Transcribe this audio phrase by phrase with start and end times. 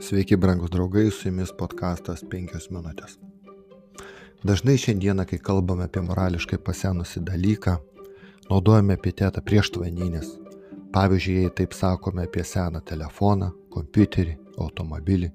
[0.00, 3.16] Sveiki, brangus draugai, su jumis podkastas 5 minutės.
[4.46, 7.74] Dažnai šiandieną, kai kalbame apie morališkai pasenusi dalyką,
[8.46, 10.30] naudojame epitetą prieštvaninis.
[10.94, 15.32] Pavyzdžiui, jei taip sakome apie seną telefoną, kompiuterį, automobilį.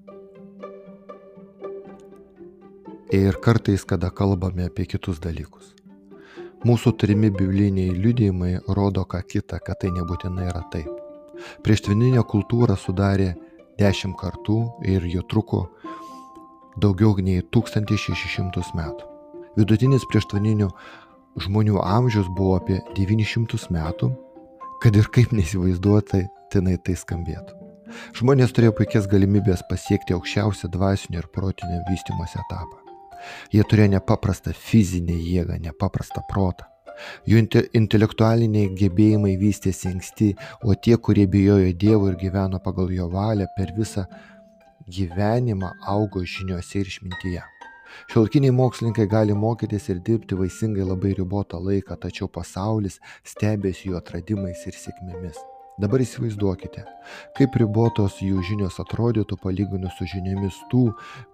[3.20, 5.73] Ir kartais, kada kalbame apie kitus dalykus.
[6.64, 10.88] Mūsų turimi bibliniai liudijimai rodo ką kitą, kad tai nebūtinai yra taip.
[11.68, 13.33] Prieštvininė kultūra sudarė
[13.83, 15.65] dešimt kartų ir jų truko
[16.79, 19.09] daugiau nei 1600 metų.
[19.57, 20.69] Vidutinis prieštvaninių
[21.43, 24.09] žmonių amžius buvo apie 900 metų,
[24.82, 27.59] kad ir kaip neįsivaizduotai tenai tai skambėtų.
[28.18, 32.80] Žmonės turėjo puikias galimybės pasiekti aukščiausią dvasinio ir protinio vystimosi etapą.
[33.53, 36.72] Jie turėjo nepaprastą fizinę jėgą, nepaprastą protą.
[37.30, 37.42] Jų
[37.80, 43.73] intelektualiniai gebėjimai vystėsi anksti, o tie, kurie bijojo Dievo ir gyveno pagal jo valią, per
[43.78, 44.06] visą
[44.92, 47.44] gyvenimą augo žiniuose ir išmintyje.
[48.10, 53.00] Šiolkiniai mokslininkai gali mokytis ir dirbti vaisingai labai ribotą laiką, tačiau pasaulis
[53.34, 55.38] stebėsi jų atradimais ir sėkmėmis.
[55.82, 56.84] Dabar įsivaizduokite,
[57.38, 60.86] kaip ribotos jų žinios atrodytų palyginus su žiniomis tų,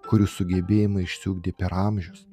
[0.08, 2.29] kurių sugebėjimai išsiugdė per amžius.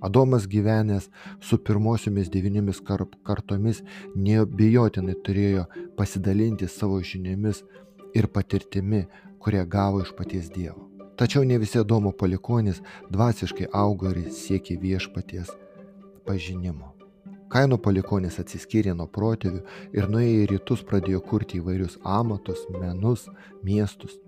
[0.00, 1.08] Adomas gyvenęs
[1.40, 2.80] su pirmosiomis devyniomis
[3.26, 3.82] kartomis
[4.14, 5.64] neabejotinai turėjo
[5.98, 7.64] pasidalinti savo žiniomis
[8.14, 9.06] ir patirtimi,
[9.42, 10.86] kurią gavo iš paties Dievo.
[11.18, 12.78] Tačiau ne visi Adomo palikonys
[13.10, 15.50] dvasiškai augo ir siekė viešpaties
[16.26, 16.94] pažinimo.
[17.48, 19.62] Kaino palikonis atsiskyrė nuo protėvių
[19.96, 23.24] ir nuėję į rytus pradėjo kurti įvairius amatus, menus,
[23.64, 24.18] miestus.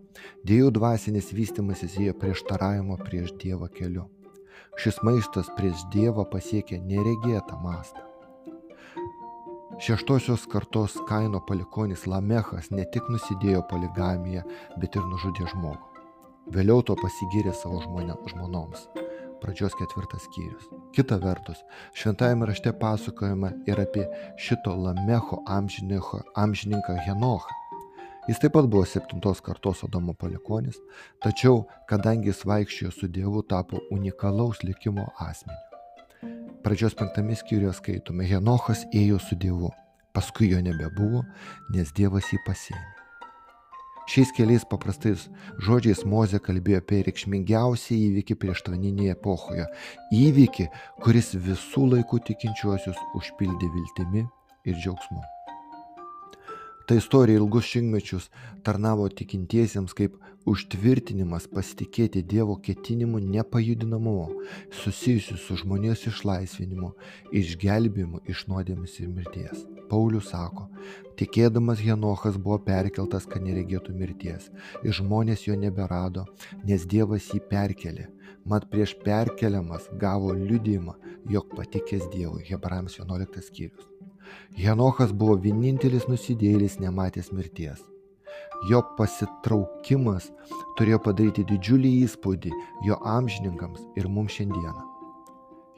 [0.48, 4.08] Dėjų dvasinis vystimasis ėjo prieštaravimo prieš Dievą keliu.
[4.80, 8.06] Šis maistas prieš Dievą pasiekė neregėtą mastą.
[9.80, 14.42] Šeštosios kartos kaino palikonis Lamechas ne tik nusidėjo poligamiją,
[14.82, 15.86] bet ir nužudė žmogų.
[16.52, 18.88] Vėliau to pasigyrė savo žmonė, žmonoms.
[19.40, 20.66] Pradžios ketvirtas skyrius.
[20.92, 21.62] Kita vertus,
[21.96, 24.04] šventajame rašte pasakojama ir apie
[24.36, 27.59] šito Lamecho amžininką Henochą.
[28.30, 30.76] Jis taip pat buvo septintos kartos Adomo palikonis,
[31.24, 35.58] tačiau kadangi jis vaikščiojo su Dievu, tapo unikalaus likimo asmeniu.
[36.62, 39.72] Pradžios penktame skyriuje skaitome, Henochas ėjo su Dievu,
[40.14, 41.24] paskui jo nebebuvo,
[41.74, 42.86] nes Dievas jį pasėmė.
[44.14, 45.26] Šiais keliais paprastais
[45.66, 49.66] žodžiais Moze kalbėjo apie reikšmingiausią įvykį prieštvaninėje epochoje.
[50.14, 50.70] Įvykį,
[51.02, 54.26] kuris visų laikų tikinčiuosius užpildė viltimi
[54.70, 55.39] ir džiaugsmu.
[56.90, 58.24] Ta istorija ilgus šimtmečius
[58.66, 60.16] tarnavo tikintiesiems kaip
[60.50, 64.40] užtvirtinimas pasitikėti Dievo ketinimu nepajudinamumu,
[64.74, 66.88] susijusiu su žmonijos išlaisvinimu,
[67.42, 69.60] išgelbėjimu iš nuodėmis ir mirties.
[69.92, 70.66] Paulius sako,
[71.20, 74.50] tikėdamas Henochas buvo perkeltas, kad neregėtų mirties,
[74.82, 76.26] ir žmonės jo neberado,
[76.64, 78.08] nes Dievas jį perkelė.
[78.50, 80.98] Mat prieš perkeliamas gavo liudymą,
[81.30, 82.42] jog patikės Dievui.
[82.50, 83.89] Hebrams 11 skyrius.
[84.58, 87.82] Henochas buvo vienintelis nusidėjėlis nematęs mirties.
[88.68, 90.28] Jo pasitraukimas
[90.78, 92.52] turėjo padaryti didžiulį įspūdį
[92.86, 94.84] jo amžininkams ir mums šiandieną.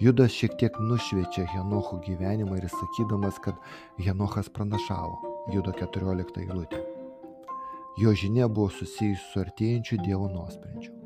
[0.03, 3.55] Judas šiek tiek nušviečia Henocho gyvenimą ir sakydamas, kad
[4.03, 6.83] Henochas pranašavo Judo 14 eilutė.
[8.01, 11.02] Jo žinia buvo susijusi su artėjančiu Dievo nuosprendžiu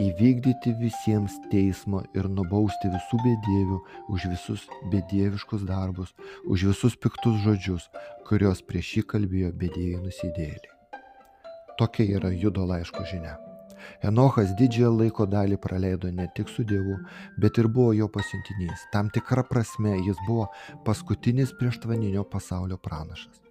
[0.00, 3.78] įvykdyti visiems teismą ir nubausti visų bedievių
[4.14, 6.14] už visus bedieviškus darbus,
[6.48, 7.88] už visus piktus žodžius,
[8.28, 10.72] kuriuos prieš jį kalbėjo bedieviai nusidėliai.
[11.78, 13.36] Tokia yra Judo laiško žinia.
[14.06, 16.98] Enochas didžiąją laiko dalį praleido ne tik su Dievu,
[17.42, 18.86] bet ir buvo jo pasiuntinys.
[18.94, 20.48] Tam tikra prasme jis buvo
[20.86, 23.41] paskutinis prieštvaninio pasaulio pranašas.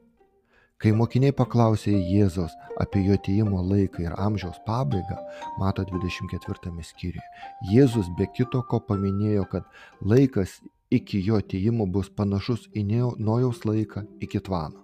[0.81, 5.17] Kai mokiniai paklausė Jėzos apie jo atėjimo laiką ir amžiaus pabaigą,
[5.61, 7.27] mato 24 skyriuje,
[7.69, 9.69] Jėzus be kito ko paminėjo, kad
[10.01, 10.57] laikas
[10.89, 12.85] iki jo atėjimo bus panašus į
[13.21, 14.81] Nojaus laiką iki Tvano.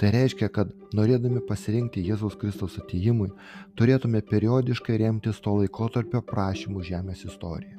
[0.00, 3.30] Tai reiškia, kad norėdami pasirinkti Jėzaus Kristaus atėjimui,
[3.78, 7.77] turėtume periodiškai remtis to laikotarpio prašymų žemės istoriją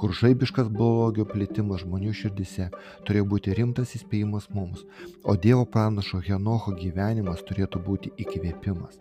[0.00, 2.70] kur žaibiškas blogio plitimas žmonių širdise
[3.06, 4.84] turėjo būti rimtas įspėjimas mums,
[5.22, 9.00] o Dievo pranašo Henocho gyvenimas turėtų būti įkvėpimas.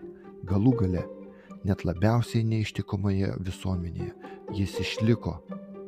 [0.49, 1.05] Galų gale,
[1.63, 4.11] net labiausiai neištikomoje visuomenėje,
[4.57, 5.37] jis išliko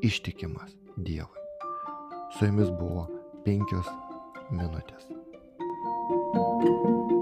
[0.06, 1.44] ištikimas Dievui.
[2.38, 3.08] Su jumis buvo
[3.46, 3.92] penkios
[4.52, 5.12] minutės.
[6.06, 7.15] thank you